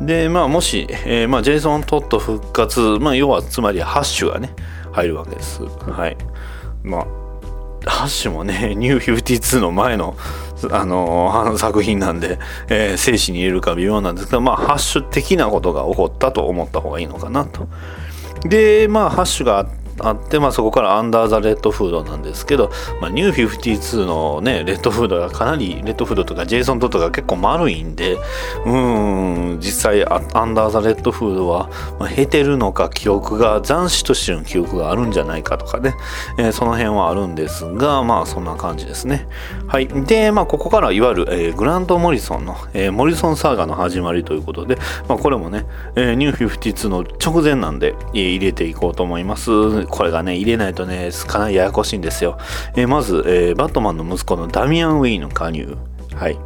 [0.00, 4.54] でまあもし、えまあ、ジェイソン・トット復活、まあ、要はつまりハッシュがね
[4.90, 5.62] 入るわけです。
[5.62, 6.16] はい。
[6.82, 7.22] まあ
[7.86, 10.16] ハッシュもね、ニュー52の前の、
[10.70, 17.68] あの作品なんで、えー生死に入れるか微妙なんですけど、まあ、ハッシュ的なことが起こったと思った方がいいのかなと。
[18.44, 19.66] で、まあ、ハッシュがあっ
[20.16, 35.94] て、まあ、そこからアンダーザ・レッドフードなんですけど、まあ、ニュー52のね、レッドフードがかなり、レッドフードとかジェイソン・トットが結構丸いんで、うーん、実際ア、アンダーザ・レッドフードは、まあ、経てるのか、記憶が、斬死としての記憶があるんじゃないかとかね、
[36.38, 39.26] えーその辺はあるんですが、まあ、そんな感じですね。
[39.66, 39.88] はい。
[39.88, 44.76] で、まあ、ここからいわゆる、えーグラント・モリソンの、えーモリソンサーガの始まりということで、
[45.08, 49.50] まあ、これもね、えーニュー52の直前なんで、入れていこうと思います。
[49.92, 52.38] これがね、入れないとね、かなりややこしいんですよ。
[52.74, 55.76] えーまず、えーバットマンの息子のダミアン・ウェインの加入。
[56.16, 56.38] はい。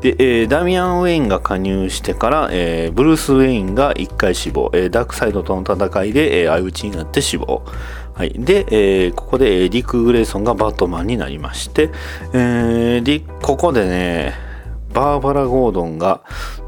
[0.00, 7.62] で、えーダミアン・ウェインが加入してから、えーブルース・ウェインが1回死亡、えーダークサイドとの戦いで、え相打ちになって死亡。
[8.14, 8.32] はい。
[8.38, 11.90] で、えーここで、えディック・グレイソンがバットマンになりまして、
[12.32, 14.34] えー、ここでね、
[14.94, 16.22] バーバラ・ゴードンが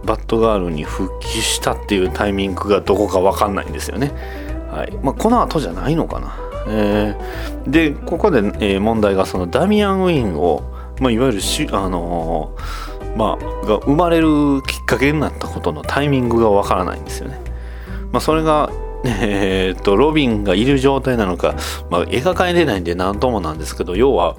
[0.05, 4.44] バットガールに復帰したっていうタイミングがどこかわかんないんですよね。
[4.75, 4.93] はい。
[5.03, 6.37] まあ、この後じゃないのかな。
[6.67, 10.63] えーで、ここで、えー問題がそのダミアン・ウィンを、
[11.01, 17.41] まあ、いわゆるし、あのーまあ、が生まれるきっかけになったことのタイミングがわからないんですよね。
[18.13, 18.71] まあ、それが、
[19.05, 21.55] えーっと、ロビンがいる状態なのか、
[21.91, 24.35] まあ、描かれてないんで何ともなんですけど、要は、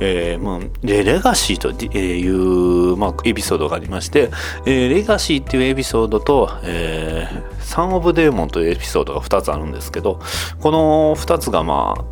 [0.00, 4.30] えーまあ、レガシーという、まあ、エピソードがありまして、
[4.66, 10.20] えーレガシーっていうエピソードと、えーサン・オブ・デーモンというエピソードが2つあるんですけど、
[10.60, 12.04] この2つがまあ、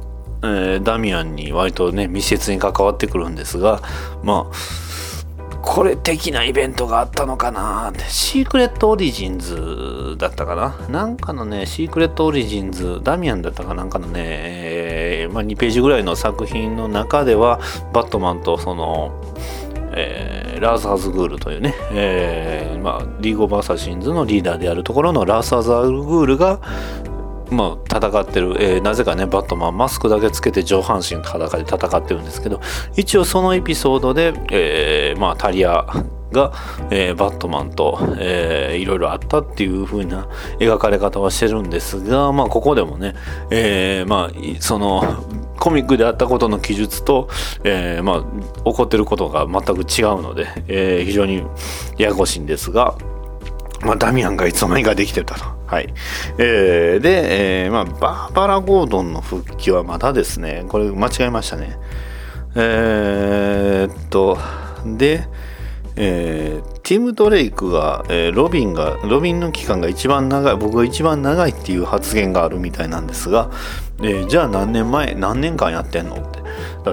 [0.42, 3.81] えーダミアンに割とね、密接に関わってくるんですが、
[4.22, 4.86] まあ、
[5.66, 7.92] これ的なイベントがあったのかな。
[8.09, 10.76] シークレットオリジンズだったかな。
[10.88, 17.61] なんかのね、シークレットオリジンズ、ダミアンだったかなんかのね、えーまあ、2ページぐらいの作品の中では、
[17.92, 19.20] バットマンとその、
[19.92, 26.61] えーラーサーズグールというね、えーまあ、リーグ・オブ・アサシンズのリーダーであるところのラーサーズグールが、
[27.50, 32.61] まあ、戦ってる、えーなぜかねバットマンマスクだけつけて上半身裸で戦ってるんですけど
[32.96, 35.87] 一応そのエピソードで、えーまあ、タリア
[36.32, 36.52] が、
[36.90, 40.28] えーバットマンと、えーいろいろあったっていう風な
[40.59, 43.14] 描かれ方はしてるんですが、まあ、ここでもね、
[43.50, 45.24] えーまあ、その
[45.59, 47.28] コミックであったことの記述と、
[47.64, 48.22] えまあ、
[48.70, 51.38] 起こってることが全く違うので、え非常に
[51.96, 52.96] ややこしいんですが、
[53.82, 55.44] まあ、ダミアンがいつの間にかできてたと。
[55.66, 55.92] はい。
[56.38, 60.64] えーで、えーまあ、バーバラ・ゴードンの復帰はまだですね。
[60.68, 61.76] これ間違えましたね。
[62.54, 64.38] えーっと、
[64.84, 65.26] で、
[65.96, 73.50] えーティム・ドレイクが、えーロビンが、ロビンの期間が一番長い、僕が一番長いっていう発言があるみたいなんですが、
[73.98, 76.36] えーじゃあ何年前、何年間やってんのっ。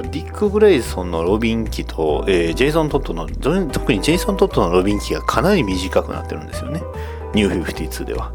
[0.01, 3.27] ディック・グレイソンのロビン期と、えージェイソン・トットの、
[3.69, 6.81] 特にジェイソン・トットのロビン期がかなり短くなってるんですよね。
[7.33, 8.31] ニュー52では。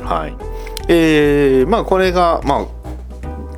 [0.00, 0.34] はい。
[0.88, 2.66] えーまあこれが、まあ、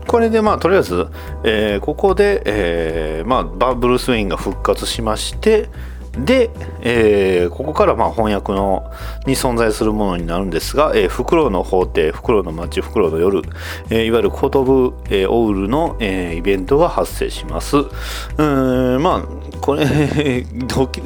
[0.06, 1.06] これでまあとりあえず、
[1.44, 5.68] えーここで、えーまあ、バブルース・ウェインが復活しまして
[6.12, 6.50] で、
[6.82, 8.90] えーここからまあ翻訳の
[9.26, 13.42] に存在するものになるんですが、えーフクロウの法廷、フクロウの街、フクロウの夜、
[13.90, 17.76] えーいわゆるコトブ、えーオウルの、えーイベントが発生します。
[17.76, 18.42] う
[18.98, 19.86] んまあこれ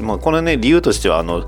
[0.01, 1.45] まあ、これね理由としてはあの、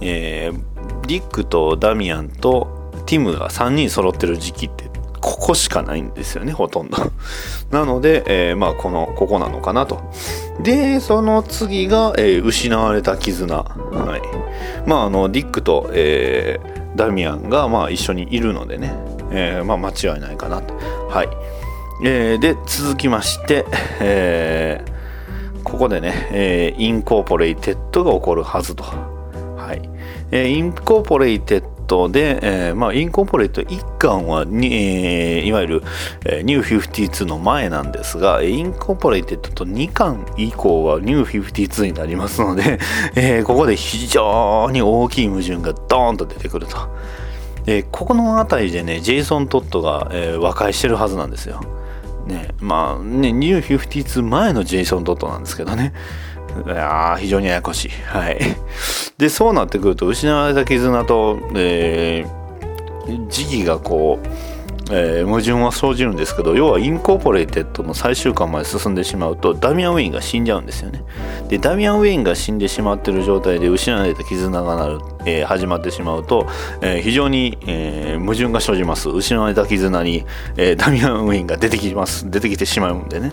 [0.00, 0.60] えー
[1.06, 2.68] ディックとダミアンと
[3.06, 4.89] ティムが3人揃ってる時期って
[5.20, 6.96] ここしかないんですよねほとんど。
[7.70, 10.00] なので、えーまあこのここなのかなと。
[10.62, 13.54] でその次が、えー失われた絆。
[13.56, 13.64] は
[14.16, 14.88] い。
[14.88, 18.92] まああのディックと、えーダミアンがまあ一緒にいるのでね、
[19.30, 20.74] えーまあ間違いないかなと。
[21.08, 21.28] はい、
[22.04, 23.64] えーで続きまして、
[24.00, 24.90] えー
[25.62, 28.82] ここでね、えーインコーポレイテッドが起こるはずと。
[28.82, 29.88] はい。
[30.32, 35.82] えーインコーポレイテッドで、えーまあ、インコーポレイテッド1巻はに、えーいわゆる、
[36.24, 42.78] えーニュー52の前なんですが、インコーポレイテッドと2巻以降はニュー52になりますので、
[43.16, 46.76] えーここで非常に大きい矛盾がドーンと出てくると。
[47.66, 51.60] えーここの辺りでね、ジェイソン・トッドが、えー和解してるはずなんですよ。
[52.26, 55.92] ね、まあね、ニュー52前のジェイソン・トッドなんですけどね。
[56.66, 57.88] いや非常にややこしい。
[57.88, 58.38] はい。
[59.18, 62.40] で、そうなってくると、失われた絆と、えー
[63.28, 64.28] 時期がこう、
[64.92, 71.04] えー矛盾は生じるんですけど、要はインコーポレイテッドの最終巻まで進んでしまうと、ダミアン・ウェインが死んじゃうんですよね。
[71.48, 76.46] で、ダミアン・ウェインが死んでしまってる状態で失われた絆がなる、えー始まってしまうと、
[76.80, 79.08] えー非常に、えー矛盾が生じます。
[79.08, 80.24] 失われた絆に、
[80.56, 82.30] えーダミアン・ウェインが出てきます。
[82.30, 83.32] 出てきてしまうんでね。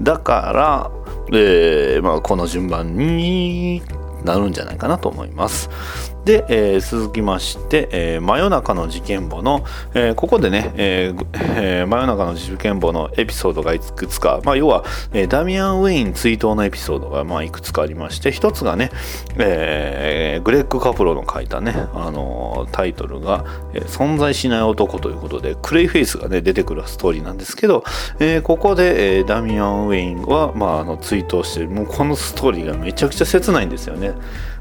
[0.00, 0.90] だから、
[1.32, 3.82] えーまあ、この順番に
[4.24, 6.13] なるんじゃないかなと思います。
[6.24, 18.90] で、えー続きまして、えー真夜中の事件簿の、えーここでね、えーえ真夜中の事件簿のエピソードがいくつか、まあ、要は、えダミアン・ウェイン追悼のエピソードが、まあ、いくつかありまして、一つがね、
[19.38, 27.84] えグレッグ・カプロの書いたね、あのタイトルが、え存在しない男ということで、クレイフェイスがね、出てくるストーリーなんですけど、
[28.18, 34.12] えここで、えダミアン・ウェインは、まあ、あの追悼してもうこのストーリーがめちゃくちゃ切ないんですよね。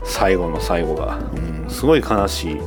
[0.05, 2.61] 最後の最後が、うん、すごい悲しい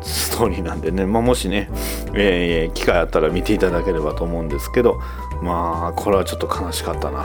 [0.00, 1.68] ストーリーなんでね、まあ、もしね、
[2.14, 5.00] えー機会あったら見ていただければと思うんですけど
[5.42, 7.24] まあこれはちょっと悲しかったな。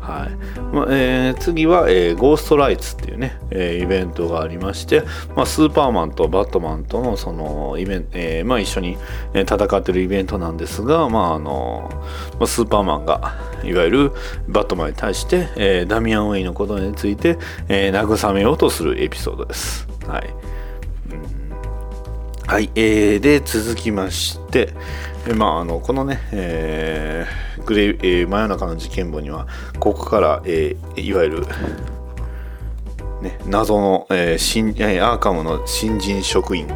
[0.00, 0.58] はい。
[0.74, 5.02] まあえー次は、えーゴーストライツっていうね、えーイベントがありまして、
[5.36, 8.96] まあ、スーパーマンとバットマンとのそのイベン、えまあ、一緒に
[9.34, 11.90] 戦ってるイベントなんですが、まああの
[12.40, 14.12] ま、スーパーマンがいわゆる
[14.48, 17.38] バットマンに対して、えダミアン・ウェイのことについて、
[17.68, 19.86] え慰めようとするエピソードです。
[20.08, 20.34] はい。
[22.46, 24.72] はい、えーで続きまして、
[25.28, 29.46] えまあ、あのこのね、えーグレイえー真夜中の事件簿には
[29.78, 31.46] ここから、えーいわゆる、
[33.20, 36.66] ね、謎の、えー新えーアーカムの新人職員、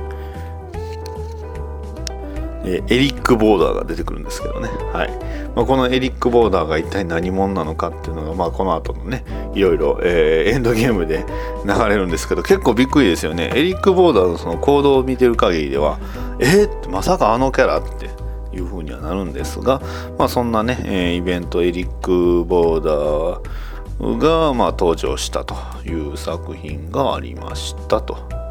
[2.64, 5.11] えーエリック・ボーダーが出てくるんですけどね、はい。
[5.55, 11.25] まあ、このエリック・ボーダーが一体何者なのかっていうのが、まあ、この後のねいろいろ、えーエンドゲームで
[11.64, 13.51] 流れるんですけど結構びっくりですよね。
[13.55, 15.98] エリック・ボーダーのその行動を見てる限りでは
[16.38, 18.11] えー、まさかあのキャラって
[18.57, 19.81] いう風にはなるんですが、
[20.18, 25.55] まあ、そんなね、えーイベントエリック・ボーダーが、まあ、登場したと
[25.87, 28.41] いう作品がありましたと。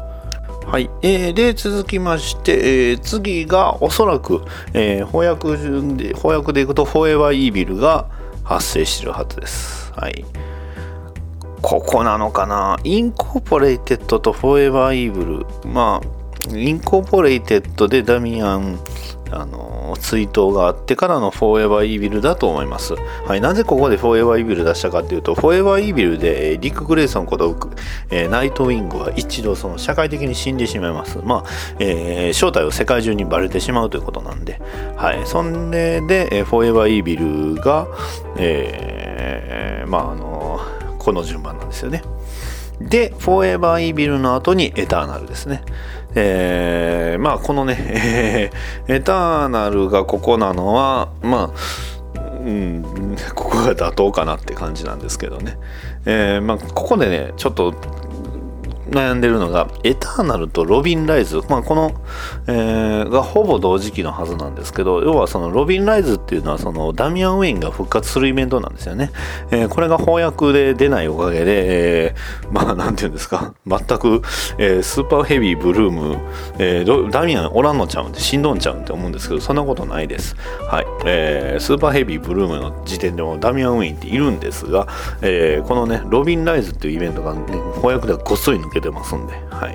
[0.66, 8.06] はい、えーで続きまして、えー次がおそらく、えー翻訳順で翻訳でいくと「フォーエバー・イービル」が
[8.44, 9.92] 発生してるはずです。
[9.94, 10.24] はい。
[11.60, 12.78] ここなのかな？
[12.82, 15.46] インコーポレイテッドとフォーエバー・イービル。
[15.70, 18.80] まあインコーポレイテッドでダミアン
[19.32, 22.94] あの追悼があってからのフォーエバーイービルだと思います。
[23.26, 27.56] はい、なぜここでフォーエバーイービル出したかっていうと、フォーエバーイービルでリック・グレイソンこと、
[28.10, 31.18] え、ナイトウィングは一度その社会的に死んでしまいます。
[31.24, 34.60] まあ、えー、正体を世界中にバレてしまうということなんで、
[34.96, 37.86] はい、それで、え、フォーエバーイービルが、
[38.36, 40.60] えー、まあ、あの
[40.98, 42.02] この順番なんですよね。
[42.80, 45.62] で、フォーエバーイービルの後にエターナルですね。
[46.14, 48.50] えー、まあこのね、
[48.86, 55.58] えー、エターナルがここなのは、まあ、うん、ここが妥当かなって感じなんですけどね。
[56.04, 57.74] えー、まあここでね、ちょっと
[58.92, 61.92] 悩んでるのが、エターナルとロビン・ライズ、まあ、この、
[62.46, 69.10] えー、がほぼ同時期のはずなんですけど、要はそのロビン・ライズっていうのはそのダミアン・ウェインが復活するイベントなんですよね。
[69.50, 74.22] えー、これが翻訳で出ないおかげで、えー、まあなんていうんですか、全く、
[74.58, 76.18] えー、スーパーヘビー・ブルーム、
[76.58, 80.36] えー、ダミアンおらんのちゃうんで死んどんちゃうんって思うんですけど、そんなことないです。
[80.68, 80.86] はい。
[81.06, 84.86] えー、スーパーヘビー・ブルームの時点でもダミアン・ウェインっているんですが、
[85.22, 87.40] えー、このね、ロビン・ライズっていうイベントが、ね、
[87.76, 89.68] 翻訳ではごっそり抜けてますんで、は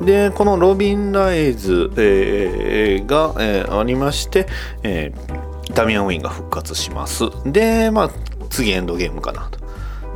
[0.00, 0.04] い。
[0.04, 4.46] で、このロビン・ライズ、えー、が、えー、ありまして、
[4.82, 7.24] えー、ダミアン・ウィンが復活します。
[7.46, 8.10] で、まあ、
[8.50, 9.62] 次エンドゲームかなと。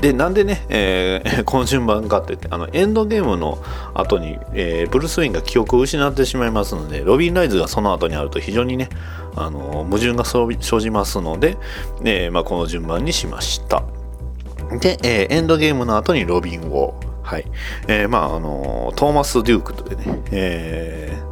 [0.00, 3.58] で、なんでね、えー、この順番かって言って、あの、エンドゲームの
[3.94, 8.90] 後に、えー、ブルース・ウィンが記憶を失ってしまいますので、ロビン・ライズがその後にあると非常にね、
[9.34, 11.56] あの、矛盾が生じますので、
[12.04, 13.84] えー、まあ、この順番にしました。
[14.80, 17.05] で、えー、エンドゲームの後にロビン・ウォー。
[17.26, 17.44] はい。
[17.88, 21.25] えー、まあ、あの、トーマス・デュークというね、えー、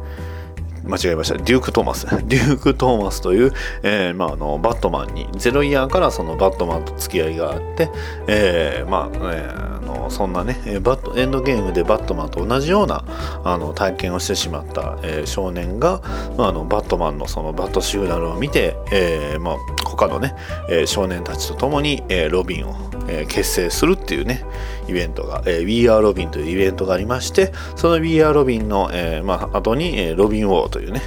[0.87, 1.37] 間違えました。
[1.37, 2.05] デューク・トーマス。
[2.27, 7.89] デューク・トーマスという、えー、まあ、あの、バットマンに、ゼロイヤーからそのバットマンと付き合いがあって、
[8.27, 13.03] えー、まあ、えー、あのそんなね、バット、エンドゲームでバットマンと同じような、
[13.43, 16.01] あの、体験をしてしまった、えー、少年が、
[16.37, 20.35] まあ、あの、バットマンのそのバットシグナルを見て、えー、まあ、他のね、
[20.69, 22.75] えー、少年たちと共に、えー、ロビンを、
[23.07, 24.43] えー、結成するっていうね、
[24.87, 31.01] イベントが、えー、We Are Robin というイベントがありまして、その We Are Robin の、えー、まあ、後に、えー、ロビン・ウォーというね、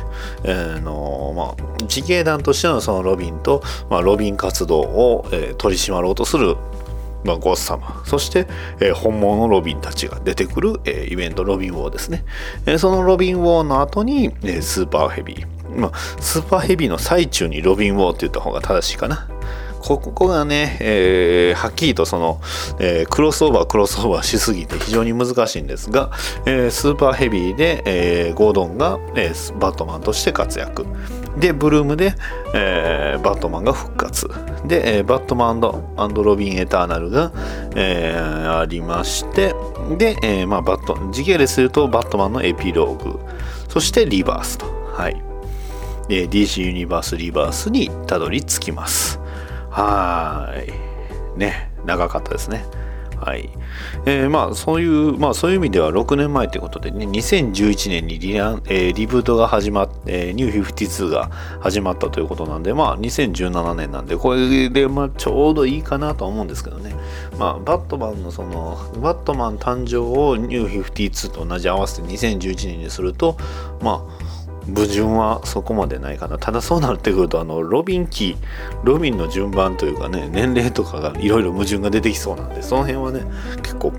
[0.44, 6.56] えー、の、まあ、自警団としてのそのロビンと、まあ、ロビン活動を、えー、取り締まろうとする
[7.24, 8.46] まあ、ゴッサムそして、
[8.80, 12.24] えー、本物のロビンたちが出てくる、え、イベントロビンウォーですね、
[12.64, 19.28] え、そのロビンウォーの後に、え、スーパーヘビー、まあ、スーパーヘビーの最中にロビンウォーって言った方が正しいかな。
[19.80, 22.40] ここがね、えー、はっきりとその、
[22.80, 26.10] えー、クロスオーバークロスオーバーしすぎて非常に難しいんですが、
[26.46, 30.86] えー、スーパーヘビーで、えー、ゴードンが、えー、バットマンとして活躍。
[31.38, 32.14] でブルームで、
[32.52, 34.28] えー、バットマンが復活。
[34.66, 37.32] で、えー、バットマンロビン・エターナルが、
[37.76, 39.54] えー、ありまして
[39.96, 43.20] で、えーまあ、バット時系列するとバットマンのエピローグ。
[43.68, 44.66] そしてリバースと。
[44.92, 45.22] はい。
[46.08, 49.20] DC ユニバースリバースにたどり着きます。
[49.78, 50.52] は
[51.36, 51.38] い。
[51.38, 52.64] ね、長かったですね。
[53.16, 53.48] はい。
[54.06, 66.94] えー、まあ、そういう、まあ、そういう意味では6年前ということでね、2011年にリラン、えー、リブートが始まって、ニュー52が始まったということなんで、まあ、2017年なんで、これで、まあ、ちょうどいいかなとは思うんですけどね。
[67.38, 73.36] まあ、バットマンのその、バットマン誕生をニュー52と同じ合わせて2011年にすると、
[73.80, 74.17] まあ、
[74.68, 76.38] 矛盾はそこまでないかな。
[76.38, 78.36] ただそうなってくると、あの、ロビン期、
[78.84, 83.22] ロビンの順番というかね、年齢とかがいろいろ矛盾が出てきそうなんで、その辺はね、
[83.62, 83.92] 結構、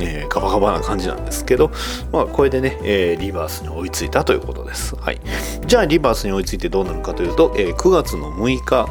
[0.00, 1.70] えー、ガバガバな感じなんですけど、
[2.10, 4.96] まあ、これでね、えー、リバースに追いついたということです。
[4.96, 5.20] はい。
[5.66, 8.88] じゃあ、リバースに追いついてどうなるかというと、えー、9月の6日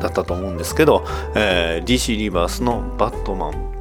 [0.00, 3.73] だったと思うんですけど、えー、DC リバースのバットマン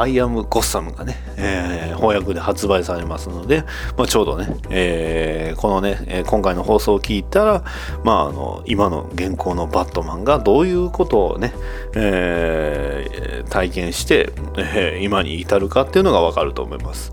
[0.00, 3.64] アイアム・ゴッサムがね、えー、翻訳で発売されますので、
[3.96, 7.64] まあ、ちょうどね、えー、このね、今回の放送を聞いたら、
[8.04, 11.52] まあ、あの、今の現行のバットマンがどういうことをね、
[11.94, 17.12] えー、体験して、えー、今に至るかっていうのがわかると思います。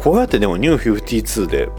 [0.00, 1.70] こうやってでもニュー52で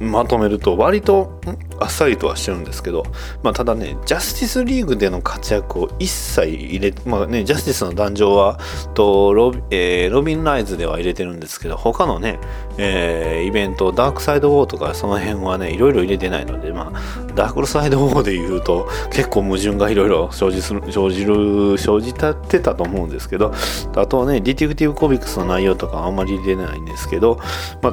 [0.00, 1.40] まとめると割と
[1.78, 3.04] あっさりとはしてるんですけど、
[3.42, 8.58] まあ、ただねジャスティスリーグでの活躍を一切入れまあねジャスティスの壇上は
[8.94, 12.38] とロ,、えー、ロビン・ライズでは入れてるんですけど他のね、
[12.78, 23.52] えー、イベントダークサイドウォーとかその辺はねいろいろ入れてないのでまあダークサイドウォーで言うと結構矛盾がいろいろ生じする生じる生じたってたと思うんですけど
[23.96, 27.38] あとはねディティクティブコミックスの内容とかあんまり入れてないんですけど
[27.82, 27.92] まあ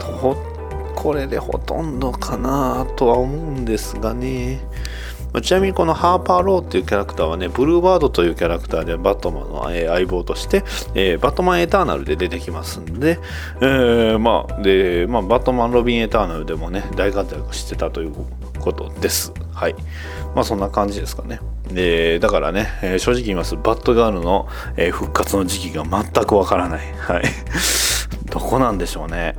[0.96, 4.62] これでほとんどかなとは思うんですがね。
[5.40, 10.64] ちなみにこのハーパー・ローっていうキャラクターはねブルーバードというキャラクターでバットマンの、相棒として、
[10.94, 13.18] えーバットマンエターナルで出てきますんで、
[13.62, 18.14] えーまあでまあ、バットマンロビンエターナルでもね大活躍してたという
[18.60, 19.32] ことです。
[19.54, 19.76] はい。
[20.36, 21.40] まあそんな感じですかね。
[21.72, 23.56] でだからね、えー正直言います。
[23.56, 24.50] バットガールの、
[24.92, 26.94] 復活の時期が全くわからない。
[26.98, 27.24] はい。
[28.30, 29.36] どこなんでしょうね。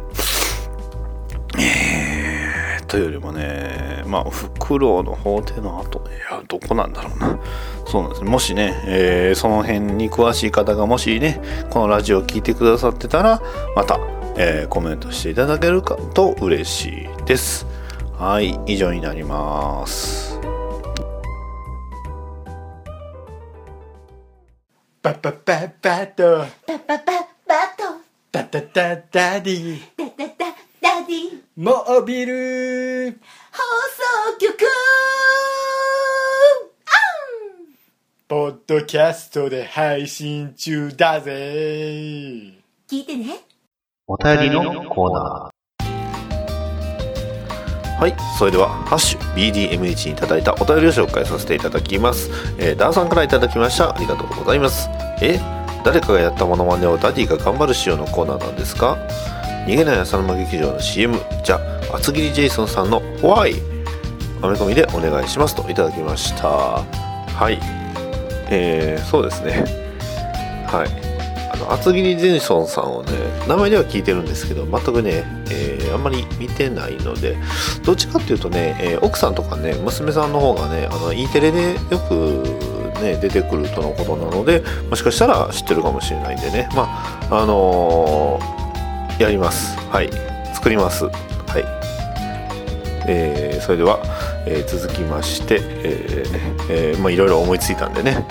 [1.59, 7.39] えー、というよりもね、まあ、フクロウの法廷の後、いや、どこなんだろうな。
[7.87, 8.31] そうなんですね。
[8.31, 11.41] もしね、えーその辺に詳しい方がもしね、
[11.71, 13.41] このラジオを聞いてくださってたら、
[13.77, 13.99] また、
[14.37, 17.67] えーコメントしていただけるかと嬉しいです。
[18.19, 20.39] はい、以上になります。
[25.03, 27.13] パパパパッとパパパ
[27.49, 27.85] バト
[28.31, 30.32] タタタダディダダ
[30.83, 34.55] ダダディモービル放送局
[38.29, 41.31] ポッドキャストで配信中だぜ
[42.91, 43.41] 聞いてね
[44.07, 45.53] お便りのコーナー。
[48.01, 52.29] はい、それでは、ハッシュ BDMH にいただいたお便りを紹介させていただきます。
[52.59, 53.95] えーダーさんからいただきました。
[53.95, 54.89] ありがとうございます。
[55.23, 55.39] え
[55.85, 58.99] 誰かがやったモノマネをダディが頑張る仕様のコーナーなんですか？
[59.67, 61.61] 逃げない浅沼劇場の CM じゃ
[61.93, 66.49] あ厚切りジェイソンさんの「Why」アメコミでお願いしますといただきました。
[66.49, 67.61] はい。
[68.51, 69.65] えー、そうですね。
[70.67, 70.89] はい。
[71.53, 73.13] あの厚切りジェイソンさんをね
[73.47, 77.37] 名前では聞いてるんですけど全くね、えーあんまり見てないので
[77.85, 82.43] どっちかっていうとね、えー奥さんとかね娘さんの方がねあの E テレでよく
[83.03, 86.69] ね出てくるとのことなのでもしかしたら知ってるかもしれないんでね。
[86.75, 86.89] ま
[87.31, 88.62] ああのー
[89.23, 89.77] やります。
[89.91, 90.11] はい。
[90.55, 91.05] 作ります。
[91.05, 91.11] は
[91.59, 91.65] い。
[93.09, 94.01] えーそれでは、
[94.47, 98.25] えー続きまして、えーえーまあいろいろ思いついたんでね。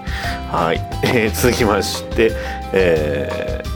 [0.50, 2.32] はい、えー続きまして、
[2.72, 3.68] えー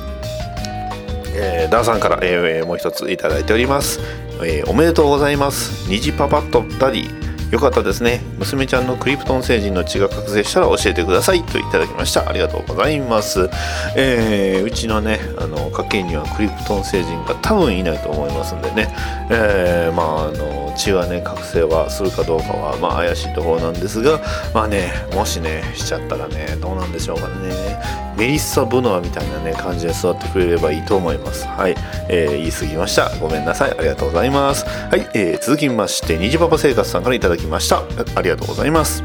[1.34, 4.00] えーダーさんから、えーもう一ついただいております、
[4.42, 5.88] えーおめでとうございます。
[5.88, 7.21] 二児パパッとダディ。
[7.52, 8.22] よかったですね。
[8.38, 11.44] 娘ちゃんのクリプトン星人の血が覚醒したら教えてください。
[11.44, 12.26] といただきました。
[12.26, 13.50] ありがとうございます、
[13.94, 18.94] えーうちのねあの家系にはクリプトン星人が多分いないと思いますんでね、
[19.30, 24.18] えーまああの血はね覚醒はするかどうかはまあ怪しいところなんですが
[24.54, 28.02] まあねもしねしちゃったらねどうなんでしょうかね。
[28.16, 31.46] メリッサ・ブノアみたいなね感じで育ってくれればいいと思います。
[31.46, 31.74] はい、
[32.08, 33.08] えー言い過ぎました。
[33.18, 33.70] ごめんなさい。
[33.70, 34.66] ありがとうございます。
[34.66, 37.82] はい、えー続きまして虹パパ生活さんからいただきました。
[38.16, 39.02] ありがとうございます。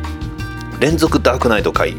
[0.79, 1.95] 連続ダークナイト回、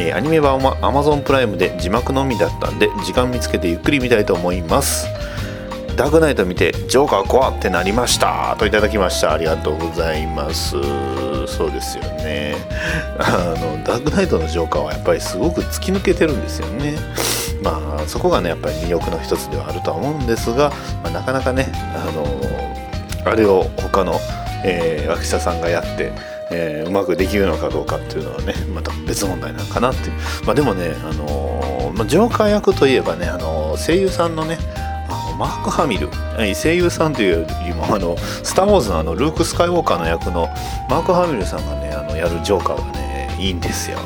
[0.00, 5.06] えーアニメ版は Amazon プライムで字幕のみだったんで時間見つけてゆっくり見たいと思います。
[5.96, 8.56] ダークナイト見てジョーカー怖ってなりました。
[8.58, 9.32] といただきました。
[9.32, 10.72] ありがとうございます。
[11.46, 12.56] そうですよね。
[13.18, 16.96] あのダークナイトのジョーカーはやっぱりすごく突き抜けてるんですよね。
[17.62, 20.70] まあそこがねやっぱり魅力の一つではあるとは思うんですが、
[21.02, 22.26] まあ、なかなかねあの
[23.24, 24.20] あれを他の、
[24.66, 26.12] えー、脇下さんがやって
[26.50, 30.12] えーうまくできるのかどうかっていうのはねまた別問題なのかなっていう。
[30.44, 34.58] まあでもねあのーまあ、ジョーカー役といえばねあの声優さんのね
[35.08, 36.08] あのマーク・ハミル。
[36.54, 40.48] 声優さんというよりもあのスター・ウォーズのあのルーク・スカイウォーカーの役の
[40.90, 43.98] マーク・ハミルさんがねあのやるジョーカーはねいいんですよ。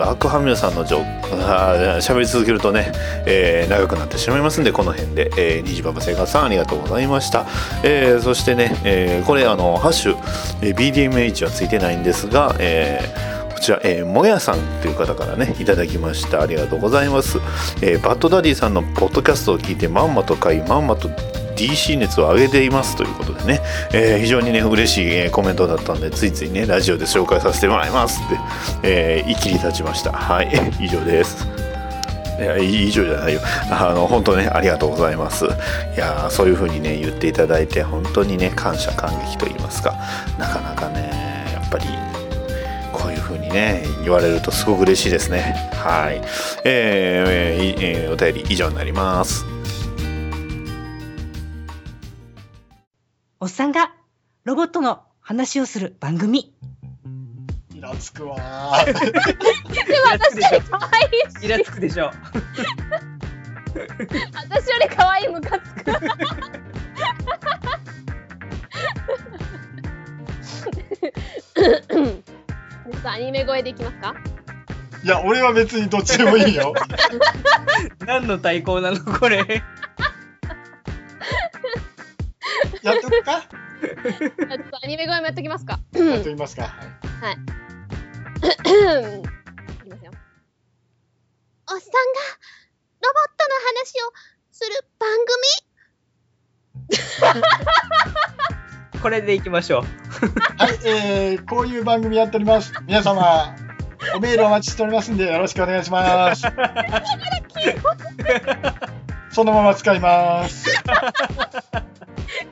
[0.00, 2.92] ねマーク・ハミルさんのジョーあー喋り続けるとね、
[3.26, 7.46] えー長くなってしまいますんでこの辺で、えー、虹パパ生活さんありがとうございました、
[7.84, 10.16] えーそしてね、えーこれあのハッシュ、
[10.62, 16.40] えー BDMH はついてないんですが、えーこちら、えーもやさんという方からねいただきました。
[16.40, 17.38] ありがとうございます、
[17.82, 21.08] えーバッドダディさんのポッドキャストを聞いてまんまと買いまんまと
[21.60, 23.60] DC 熱を上げていますということでね、
[23.92, 28.38] えー非常にね嬉しい、えーコメントだったんでついついねラジオで紹介させてもらいますって、
[28.82, 30.12] えー、一気に立ちました。
[30.12, 30.50] はい。
[30.80, 31.46] 以上です。
[32.38, 33.40] いや以上じゃないよ。
[33.70, 35.44] あの本当ねありがとうございます。
[35.44, 35.48] い
[35.96, 39.94] やそういう風にね言っていただいて本当にね感謝感激と言いますか。
[40.38, 41.10] なかなかね
[41.52, 41.84] やっぱり
[42.92, 45.70] こういう風にね言われるとすごく嬉しいですね。
[45.74, 46.22] はい。
[46.64, 49.59] えーえーいえーお便り以上になります。
[53.40, 53.92] おっさんが
[54.44, 56.52] ロボットの話をする番組。
[57.74, 58.36] イラつくわ
[58.84, 58.94] イラ
[60.18, 60.58] つくでしょ。
[61.42, 62.10] イラつくでしょ。
[64.34, 65.84] 私より可愛いムカつく。
[65.90, 74.14] ちょっとアニメ声でいきますか？
[75.02, 76.74] いや俺は別にどっちでもいいよ
[78.06, 79.62] 何の対抗なのこれ。
[82.82, 83.42] やっとくか？
[83.42, 83.48] ちょっ
[84.70, 85.80] とアニメ声もやっときますか。
[85.92, 86.62] やってみますか。
[86.64, 86.70] は
[87.32, 87.34] い。
[87.34, 87.36] い
[88.40, 90.10] きますよ。
[91.70, 92.20] おっさんが
[93.00, 94.12] ロボットの話を
[94.50, 95.08] する番
[98.92, 99.00] 組？
[99.02, 99.82] これでいきましょう。
[100.58, 102.72] はい、えー、こういう番組やっております。
[102.86, 103.56] 皆様、
[104.14, 106.42] おメールお待ちしておりますんで、よろしくお願いし ます。
[109.30, 110.66] そのまま使います。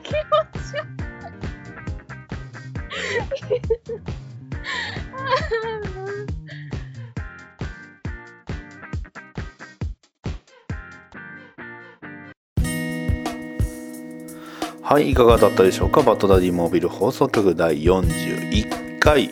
[0.03, 0.19] 気持
[0.71, 0.89] ち悪い。
[14.81, 16.01] はい、いかがだったでしょうか？
[16.01, 19.27] バットダディモービル放送局第41回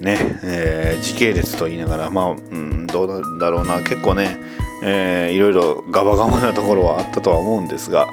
[0.00, 4.36] ね、えー時系列と言いながらまあ、うん、どうなんだろうな結構ね、
[4.82, 8.08] えーいろいろガバガバなところはあったとは思うんですが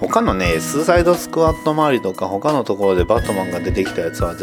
[0.00, 4.34] 他のねスーサイドスクワット周りとか他のところでバットマンが出てきたやつは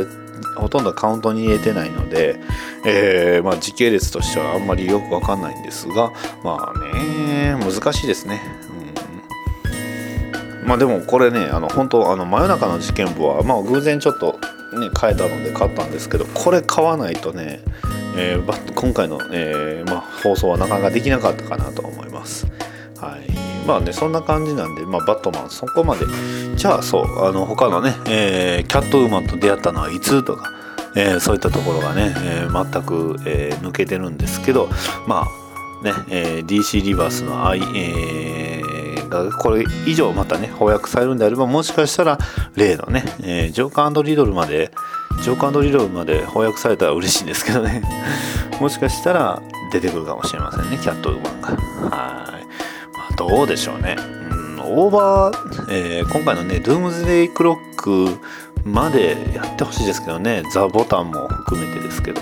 [0.56, 2.40] ほとんどカウントに入れてないので、
[2.86, 6.12] えーまあ、時系列としてはあんまりよくわかんないんですが
[6.44, 8.42] まあね難しいですね。
[8.72, 14.34] うんまあでもこれねあの本当あの真夜中の事件簿はまあ偶然ちょっと
[14.78, 17.62] ね変えたので買ったんですけどこれ買わないとね、
[18.18, 22.46] えー今回の、えーまあ、放送はなかなかできなかったかなと思います。
[23.00, 26.06] はい、まあねそんな感じなんで、まあ、バットマンそこまで。
[26.56, 30.52] じゃあそうあの他のね、えーキャットウーマンと出会ったのはいつとか、
[30.96, 34.70] えーそういったところがね、えー全く、え抜けてるんですけど
[35.06, 38.64] まあね、え DC リバースの愛、え
[39.10, 42.18] がこれ以上またね翻訳されるんであればもしかしたら
[42.56, 44.72] 例のね、えジョーカーリドルまで
[45.22, 47.84] ジョーカーリドルまで翻訳されたら嬉しいんですけどね。
[48.60, 49.42] もしかしたら
[49.72, 51.50] 出てくるかもしれませんねキャットウーマンが。
[51.96, 52.37] はい、
[53.18, 53.96] どうでしょうね。
[54.00, 58.18] うんオーバー、えー今回のねドゥームズデイクロック
[58.64, 60.44] までやってほしいですけどね。
[60.54, 62.22] ザ・ボタンも含めてですけど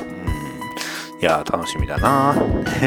[1.22, 2.36] いや楽しみだな。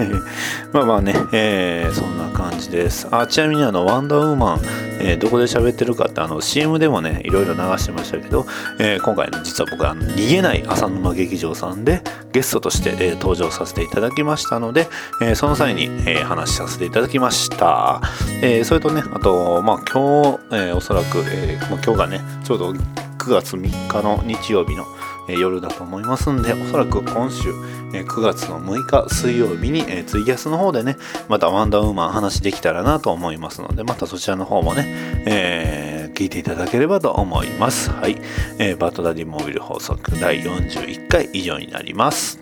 [0.72, 3.08] まあまあね、えーそんな感じです。
[3.10, 4.60] あちなみにあのワンダーウーマン、
[5.00, 8.46] えーどこで喋ってるかってあの CM でもねいろいろ流してましたけど、
[8.78, 12.02] えー今回ね実は僕あの逃げない浅沼劇場さんで
[12.32, 14.88] ゲストとして、え登場させていただきましたので、
[15.22, 18.02] えその際に、え話させていただきました、
[18.42, 24.86] えそれとねあとまあ今日、えおそらく、えー、今日がねちょうど9月3日の日曜日の
[25.28, 27.50] えー夜だと思いますんでおそらく今週、
[27.92, 30.96] えー9月の6日水曜日に、えーツイキャスの方でね
[31.28, 34.84] またワンダーウーマン話できたらなと思いますのでまたそちらの方もね、
[35.26, 37.90] えー聞いていただければと思います。
[37.90, 38.16] はい、
[38.58, 42.40] えーバトダディモービル放送局第41回以上になります。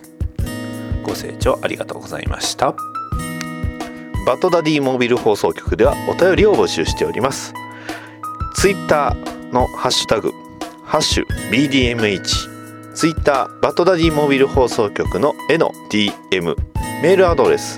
[1.03, 2.73] ご清聴ありがとうございました。
[4.25, 7.53] バトダディモービル放送局ではお便りを募集しております。
[8.55, 10.31] ツイッターのハッシュタグ
[10.83, 12.56] ハッシュ BDMH
[12.97, 16.55] ツイッターバトダディモビル放送局の絵の DM
[17.03, 17.77] メールアドレス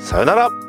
[0.00, 0.65] さよなら。